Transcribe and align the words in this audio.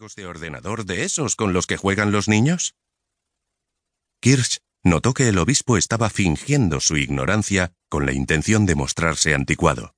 juegos 0.00 0.16
de 0.16 0.24
ordenador 0.24 0.86
de 0.86 1.04
esos 1.04 1.36
con 1.36 1.52
los 1.52 1.66
que 1.66 1.76
juegan 1.76 2.10
los 2.10 2.26
niños? 2.26 2.74
Kirsch 4.22 4.60
notó 4.82 5.12
que 5.12 5.28
el 5.28 5.36
obispo 5.36 5.76
estaba 5.76 6.08
fingiendo 6.08 6.80
su 6.80 6.96
ignorancia 6.96 7.74
con 7.90 8.06
la 8.06 8.12
intención 8.14 8.64
de 8.64 8.76
mostrarse 8.76 9.34
anticuado. 9.34 9.94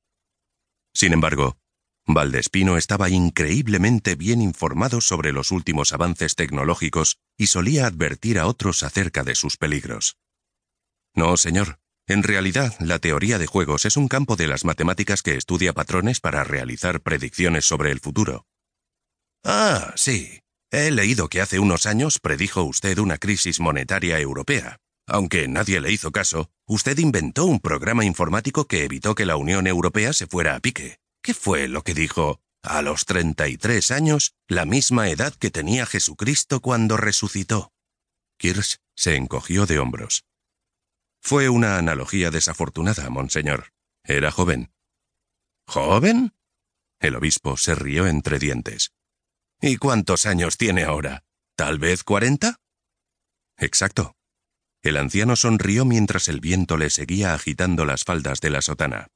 Sin 0.92 1.12
embargo, 1.12 1.56
Valdespino 2.04 2.76
estaba 2.78 3.10
increíblemente 3.10 4.16
bien 4.16 4.42
informado 4.42 5.00
sobre 5.00 5.30
los 5.30 5.52
últimos 5.52 5.93
avances 5.93 6.34
tecnológicos 6.34 7.21
y 7.37 7.46
solía 7.46 7.87
advertir 7.87 8.41
a 8.41 8.48
otros 8.48 8.82
acerca 8.82 9.23
de 9.23 9.37
sus 9.37 9.57
peligros. 9.57 10.16
No, 11.14 11.37
señor. 11.37 11.79
En 12.09 12.25
realidad, 12.25 12.75
la 12.80 12.98
teoría 12.98 13.39
de 13.39 13.46
juegos 13.46 13.84
es 13.84 13.96
un 13.96 14.09
campo 14.09 14.34
de 14.34 14.48
las 14.48 14.64
matemáticas 14.64 15.23
que 15.23 15.37
estudia 15.37 15.73
patrones 15.73 16.19
para 16.19 16.43
realizar 16.43 17.03
predicciones 17.03 17.64
sobre 17.64 17.93
el 17.93 18.00
futuro. 18.00 18.46
Ah, 19.45 19.93
sí. 19.96 20.40
He 20.70 20.90
leído 20.90 21.29
que 21.29 21.40
hace 21.40 21.59
unos 21.59 21.86
años 21.86 22.19
predijo 22.19 22.62
usted 22.62 22.98
una 22.98 23.19
crisis 23.19 23.60
monetaria 23.60 24.18
europea. 24.18 24.78
Aunque 25.06 25.48
nadie 25.48 25.80
le 25.80 25.92
hizo 25.92 26.12
caso, 26.12 26.51
usted 26.66 26.98
inventó 26.98 27.45
un 27.45 27.60
programa 27.60 28.05
informático 28.05 28.66
que 28.66 28.84
evitó 28.84 29.15
que 29.15 29.27
la 29.27 29.37
Unión 29.37 29.66
Europea 29.66 30.12
se 30.12 30.27
fuera 30.27 30.55
a 30.55 30.60
pique. 30.60 30.98
¿Qué 31.23 31.34
fue 31.34 31.68
lo 31.68 31.82
que 31.82 31.92
dijo? 31.92 32.41
A 32.62 32.80
los 32.80 33.05
33 33.05 33.91
años, 33.91 34.34
la 34.46 34.65
misma 34.65 35.10
edad 35.10 35.34
que 35.34 35.51
tenía 35.51 35.84
Jesucristo 35.84 36.60
cuando 36.60 36.96
resucitó. 36.96 37.73
Kirsch 38.38 38.79
se 38.96 39.16
encogió 39.16 39.66
de 39.66 39.79
hombros. 39.79 40.24
Fue 41.20 41.48
una 41.48 41.77
analogía 41.77 42.30
desafortunada, 42.30 43.10
monseñor. 43.10 43.73
Era 44.04 44.30
joven. 44.30 44.73
¿Joven? 45.66 46.32
El 47.01 47.16
obispo 47.16 47.56
se 47.56 47.74
rió 47.74 48.06
entre 48.06 48.38
dientes. 48.38 48.93
¿Y 49.65 49.77
cuántos 49.77 50.27
años 50.27 50.57
tiene 50.57 50.83
ahora? 50.83 51.23
¿Tal 51.55 51.79
vez 51.79 52.02
cuarenta? 52.02 52.57
Exacto. 53.57 54.16
El 54.82 54.96
anciano 54.96 55.37
sonrió 55.37 55.85
mientras 55.85 56.27
el 56.27 56.41
viento 56.41 56.77
le 56.77 56.91
seguía 56.91 57.32
agitando 57.32 57.85
las 57.85 58.02
faldas 58.02 58.41
de 58.41 58.51
la 58.51 58.60
sotana. 58.60 59.07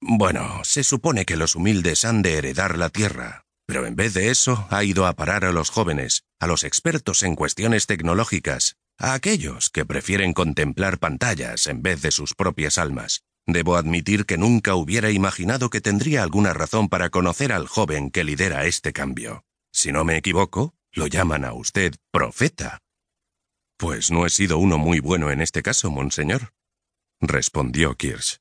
Bueno, 0.00 0.64
se 0.64 0.82
supone 0.82 1.24
que 1.24 1.36
los 1.36 1.54
humildes 1.54 2.04
han 2.04 2.20
de 2.22 2.34
heredar 2.34 2.76
la 2.76 2.88
tierra, 2.88 3.44
pero 3.64 3.86
en 3.86 3.94
vez 3.94 4.12
de 4.12 4.30
eso 4.30 4.66
ha 4.70 4.82
ido 4.82 5.06
a 5.06 5.12
parar 5.12 5.44
a 5.44 5.52
los 5.52 5.70
jóvenes, 5.70 6.24
a 6.40 6.48
los 6.48 6.64
expertos 6.64 7.22
en 7.22 7.36
cuestiones 7.36 7.86
tecnológicas, 7.86 8.74
a 8.98 9.14
aquellos 9.14 9.70
que 9.70 9.86
prefieren 9.86 10.32
contemplar 10.32 10.98
pantallas 10.98 11.68
en 11.68 11.80
vez 11.80 12.02
de 12.02 12.10
sus 12.10 12.34
propias 12.34 12.76
almas. 12.76 13.22
Debo 13.46 13.76
admitir 13.76 14.24
que 14.24 14.38
nunca 14.38 14.74
hubiera 14.74 15.10
imaginado 15.10 15.68
que 15.70 15.80
tendría 15.80 16.22
alguna 16.22 16.54
razón 16.54 16.88
para 16.88 17.10
conocer 17.10 17.52
al 17.52 17.66
joven 17.66 18.10
que 18.10 18.24
lidera 18.24 18.64
este 18.64 18.92
cambio. 18.92 19.44
Si 19.72 19.92
no 19.92 20.04
me 20.04 20.16
equivoco, 20.16 20.74
lo 20.92 21.06
llaman 21.06 21.44
a 21.44 21.52
usted 21.52 21.94
profeta. 22.10 22.78
Pues 23.76 24.10
no 24.10 24.24
he 24.24 24.30
sido 24.30 24.58
uno 24.58 24.78
muy 24.78 25.00
bueno 25.00 25.30
en 25.30 25.40
este 25.40 25.62
caso, 25.62 25.90
monseñor, 25.90 26.52
respondió 27.20 27.96
Kirsch. 27.96 28.38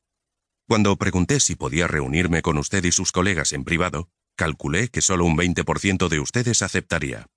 Cuando 0.67 0.95
pregunté 0.95 1.39
si 1.39 1.55
podía 1.55 1.87
reunirme 1.87 2.41
con 2.41 2.57
usted 2.57 2.83
y 2.85 2.91
sus 2.91 3.11
colegas 3.11 3.51
en 3.51 3.63
privado, 3.63 4.09
calculé 4.35 4.89
que 4.89 5.01
solo 5.01 5.25
un 5.25 5.37
20% 5.37 6.07
de 6.07 6.19
ustedes 6.19 6.61
aceptaría. 6.61 7.27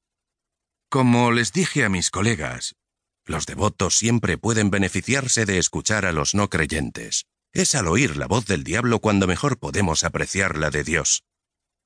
Como 0.89 1.33
les 1.33 1.53
dije 1.53 1.85
a 1.85 1.89
mis 1.89 2.11
colegas, 2.11 2.77
los 3.25 3.47
devotos 3.47 3.97
siempre 3.97 4.39
pueden 4.39 4.71
beneficiarse 4.71 5.45
de 5.47 5.59
escuchar 5.59 6.07
a 6.07 6.13
los 6.13 6.35
no 6.35 6.49
creyentes. 6.49 7.27
Es 7.57 7.75
al 7.75 7.89
oír 7.89 8.19
la 8.19 8.27
voz 8.27 8.45
del 8.45 8.65
diablo 8.65 9.01
cuando 9.01 9.27
mejor 9.27 9.59
podemos 9.59 10.05
apreciar 10.05 10.59
la 10.59 10.69
de 10.69 10.85
Dios. 10.85 11.25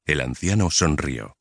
El 0.05 0.21
anciano 0.21 0.69
sonrió. 0.69 1.37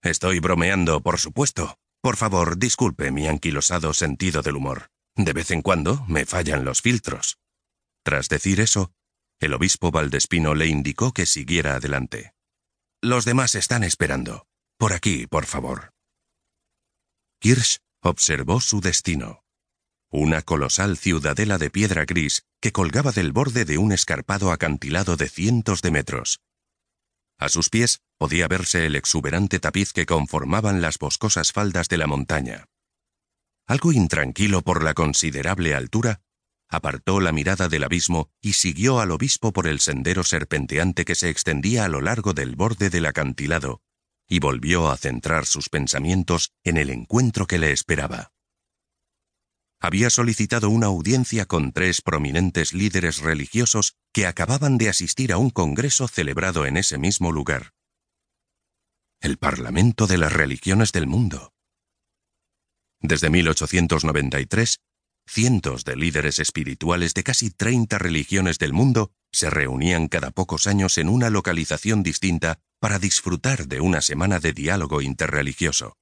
Estoy 0.00 0.40
bromeando, 0.40 1.02
por 1.02 1.18
supuesto. 1.18 1.76
Por 2.00 2.16
favor, 2.16 2.56
disculpe 2.56 3.10
mi 3.10 3.28
anquilosado 3.28 3.92
sentido 3.92 4.40
del 4.40 4.56
humor. 4.56 4.88
De 5.16 5.34
vez 5.34 5.50
en 5.50 5.60
cuando 5.60 6.02
me 6.06 6.24
fallan 6.24 6.64
los 6.64 6.80
filtros. 6.80 7.36
Tras 8.02 8.30
decir 8.30 8.60
eso, 8.60 8.90
el 9.38 9.52
obispo 9.52 9.90
Valdespino 9.90 10.54
le 10.54 10.68
indicó 10.68 11.12
que 11.12 11.26
siguiera 11.26 11.74
adelante. 11.74 12.32
Los 13.02 13.26
demás 13.26 13.54
están 13.54 13.84
esperando. 13.84 14.46
Por 14.78 14.94
aquí, 14.94 15.26
por 15.26 15.44
favor. 15.44 15.92
Kirsch 17.38 17.80
observó 18.00 18.62
su 18.62 18.80
destino 18.80 19.42
una 20.10 20.40
colosal 20.40 20.96
ciudadela 20.96 21.58
de 21.58 21.70
piedra 21.70 22.04
gris 22.06 22.46
que 22.60 22.72
colgaba 22.72 23.12
del 23.12 23.32
borde 23.32 23.64
de 23.64 23.76
un 23.76 23.92
escarpado 23.92 24.52
acantilado 24.52 25.16
de 25.16 25.28
cientos 25.28 25.82
de 25.82 25.90
metros. 25.90 26.40
A 27.38 27.48
sus 27.48 27.68
pies 27.68 28.00
podía 28.16 28.48
verse 28.48 28.86
el 28.86 28.96
exuberante 28.96 29.60
tapiz 29.60 29.92
que 29.92 30.06
conformaban 30.06 30.80
las 30.80 30.98
boscosas 30.98 31.52
faldas 31.52 31.88
de 31.88 31.98
la 31.98 32.06
montaña. 32.06 32.64
Algo 33.66 33.92
intranquilo 33.92 34.62
por 34.62 34.82
la 34.82 34.94
considerable 34.94 35.74
altura, 35.74 36.22
apartó 36.68 37.20
la 37.20 37.32
mirada 37.32 37.68
del 37.68 37.84
abismo 37.84 38.30
y 38.40 38.54
siguió 38.54 39.00
al 39.00 39.10
obispo 39.10 39.52
por 39.52 39.66
el 39.66 39.78
sendero 39.78 40.24
serpenteante 40.24 41.04
que 41.04 41.14
se 41.14 41.28
extendía 41.28 41.84
a 41.84 41.88
lo 41.88 42.00
largo 42.00 42.32
del 42.32 42.56
borde 42.56 42.88
del 42.88 43.06
acantilado, 43.06 43.82
y 44.26 44.40
volvió 44.40 44.90
a 44.90 44.96
centrar 44.96 45.44
sus 45.44 45.68
pensamientos 45.68 46.52
en 46.64 46.78
el 46.78 46.90
encuentro 46.90 47.46
que 47.46 47.58
le 47.58 47.72
esperaba 47.72 48.32
había 49.80 50.10
solicitado 50.10 50.70
una 50.70 50.86
audiencia 50.86 51.46
con 51.46 51.72
tres 51.72 52.02
prominentes 52.02 52.72
líderes 52.72 53.18
religiosos 53.18 53.96
que 54.12 54.26
acababan 54.26 54.78
de 54.78 54.88
asistir 54.88 55.32
a 55.32 55.38
un 55.38 55.50
congreso 55.50 56.08
celebrado 56.08 56.66
en 56.66 56.76
ese 56.76 56.98
mismo 56.98 57.30
lugar. 57.32 57.72
El 59.20 59.36
Parlamento 59.36 60.06
de 60.06 60.18
las 60.18 60.32
Religiones 60.32 60.92
del 60.92 61.06
Mundo. 61.06 61.52
Desde 63.00 63.30
1893, 63.30 64.80
cientos 65.28 65.84
de 65.84 65.96
líderes 65.96 66.38
espirituales 66.38 67.14
de 67.14 67.22
casi 67.22 67.50
30 67.50 67.98
religiones 67.98 68.58
del 68.58 68.72
mundo 68.72 69.12
se 69.30 69.50
reunían 69.50 70.08
cada 70.08 70.30
pocos 70.30 70.66
años 70.66 70.98
en 70.98 71.08
una 71.08 71.30
localización 71.30 72.02
distinta 72.02 72.58
para 72.80 72.98
disfrutar 72.98 73.68
de 73.68 73.80
una 73.80 74.00
semana 74.00 74.40
de 74.40 74.52
diálogo 74.52 75.02
interreligioso. 75.02 75.96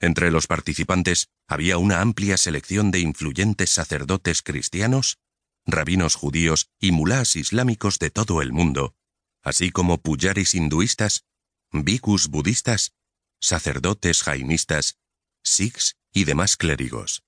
Entre 0.00 0.30
los 0.30 0.46
participantes 0.46 1.28
había 1.46 1.78
una 1.78 2.00
amplia 2.00 2.36
selección 2.36 2.90
de 2.90 3.00
influyentes 3.00 3.70
sacerdotes 3.70 4.42
cristianos, 4.42 5.18
rabinos 5.66 6.14
judíos 6.14 6.70
y 6.78 6.92
mulás 6.92 7.36
islámicos 7.36 7.98
de 7.98 8.10
todo 8.10 8.42
el 8.42 8.52
mundo, 8.52 8.94
así 9.42 9.70
como 9.70 9.98
puyaris 9.98 10.54
hinduistas, 10.54 11.24
bhikkhus 11.72 12.28
budistas, 12.28 12.92
sacerdotes 13.40 14.22
jainistas, 14.22 14.98
sikhs 15.42 15.96
y 16.12 16.24
demás 16.24 16.56
clérigos. 16.56 17.22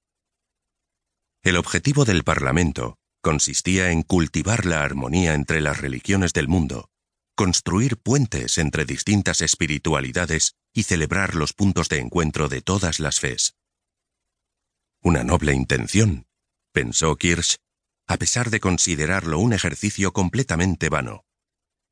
El 1.42 1.56
objetivo 1.56 2.04
del 2.04 2.24
Parlamento 2.24 2.98
consistía 3.20 3.90
en 3.90 4.02
cultivar 4.02 4.66
la 4.66 4.82
armonía 4.82 5.34
entre 5.34 5.60
las 5.60 5.78
religiones 5.78 6.32
del 6.32 6.48
mundo, 6.48 6.90
construir 7.34 7.96
puentes 7.96 8.58
entre 8.58 8.84
distintas 8.84 9.42
espiritualidades 9.42 10.54
y 10.76 10.82
celebrar 10.82 11.34
los 11.34 11.54
puntos 11.54 11.88
de 11.88 11.98
encuentro 11.98 12.48
de 12.50 12.60
todas 12.60 13.00
las 13.00 13.18
fes. 13.18 13.56
Una 15.02 15.24
noble 15.24 15.54
intención, 15.54 16.26
pensó 16.70 17.16
Kirsch, 17.16 17.56
a 18.06 18.18
pesar 18.18 18.50
de 18.50 18.60
considerarlo 18.60 19.38
un 19.38 19.54
ejercicio 19.54 20.12
completamente 20.12 20.90
vano. 20.90 21.24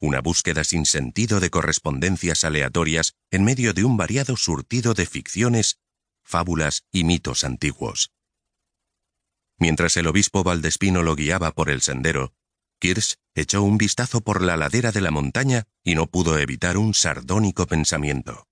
Una 0.00 0.20
búsqueda 0.20 0.64
sin 0.64 0.84
sentido 0.84 1.40
de 1.40 1.48
correspondencias 1.48 2.44
aleatorias 2.44 3.14
en 3.30 3.42
medio 3.44 3.72
de 3.72 3.84
un 3.84 3.96
variado 3.96 4.36
surtido 4.36 4.92
de 4.92 5.06
ficciones, 5.06 5.78
fábulas 6.22 6.84
y 6.92 7.04
mitos 7.04 7.42
antiguos. 7.42 8.12
Mientras 9.56 9.96
el 9.96 10.08
obispo 10.08 10.44
Valdespino 10.44 11.02
lo 11.02 11.16
guiaba 11.16 11.52
por 11.52 11.70
el 11.70 11.80
sendero, 11.80 12.34
Kirsch 12.80 13.16
echó 13.34 13.62
un 13.62 13.78
vistazo 13.78 14.20
por 14.20 14.42
la 14.42 14.58
ladera 14.58 14.92
de 14.92 15.00
la 15.00 15.10
montaña 15.10 15.64
y 15.82 15.94
no 15.94 16.06
pudo 16.06 16.38
evitar 16.38 16.76
un 16.76 16.92
sardónico 16.92 17.66
pensamiento. 17.66 18.46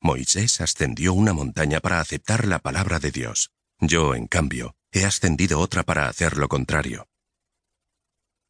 Moisés 0.00 0.60
ascendió 0.60 1.12
una 1.12 1.32
montaña 1.32 1.80
para 1.80 2.00
aceptar 2.00 2.46
la 2.46 2.58
palabra 2.58 2.98
de 2.98 3.10
Dios. 3.10 3.50
Yo, 3.80 4.14
en 4.14 4.26
cambio, 4.26 4.74
he 4.92 5.04
ascendido 5.04 5.60
otra 5.60 5.82
para 5.82 6.08
hacer 6.08 6.36
lo 6.36 6.48
contrario. 6.48 7.08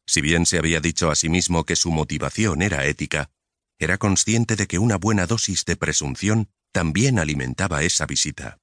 Si 0.05 0.21
bien 0.21 0.45
se 0.45 0.57
había 0.57 0.79
dicho 0.79 1.11
a 1.11 1.15
sí 1.15 1.29
mismo 1.29 1.65
que 1.65 1.75
su 1.75 1.91
motivación 1.91 2.61
era 2.61 2.85
ética, 2.85 3.31
era 3.79 3.97
consciente 3.97 4.55
de 4.55 4.67
que 4.67 4.79
una 4.79 4.97
buena 4.97 5.25
dosis 5.25 5.65
de 5.65 5.75
presunción 5.75 6.49
también 6.71 7.19
alimentaba 7.19 7.83
esa 7.83 8.05
visita. 8.05 8.59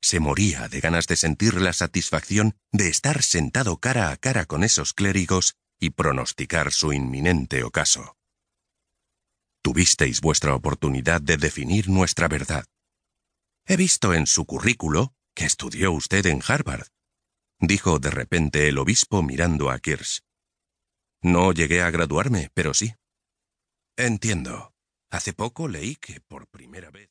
Se 0.00 0.20
moría 0.20 0.68
de 0.68 0.80
ganas 0.80 1.06
de 1.06 1.16
sentir 1.16 1.54
la 1.60 1.72
satisfacción 1.72 2.56
de 2.72 2.88
estar 2.88 3.22
sentado 3.22 3.78
cara 3.78 4.10
a 4.10 4.16
cara 4.16 4.44
con 4.44 4.64
esos 4.64 4.92
clérigos 4.92 5.56
y 5.80 5.90
pronosticar 5.90 6.72
su 6.72 6.92
inminente 6.92 7.64
ocaso. 7.64 8.16
Tuvisteis 9.64 10.20
vuestra 10.20 10.54
oportunidad 10.54 11.22
de 11.22 11.38
definir 11.38 11.88
nuestra 11.88 12.28
verdad. 12.28 12.66
He 13.66 13.78
visto 13.78 14.12
en 14.12 14.26
su 14.26 14.44
currículo 14.44 15.14
que 15.34 15.46
estudió 15.46 15.90
usted 15.92 16.26
en 16.26 16.42
Harvard, 16.46 16.88
dijo 17.58 17.98
de 17.98 18.10
repente 18.10 18.68
el 18.68 18.76
obispo 18.76 19.22
mirando 19.22 19.70
a 19.70 19.78
Kirsch. 19.78 20.20
No 21.22 21.52
llegué 21.52 21.80
a 21.80 21.90
graduarme, 21.90 22.50
pero 22.52 22.74
sí. 22.74 22.94
Entiendo. 23.96 24.74
Hace 25.10 25.32
poco 25.32 25.66
leí 25.66 25.96
que 25.96 26.20
por 26.20 26.46
primera 26.48 26.90
vez. 26.90 27.02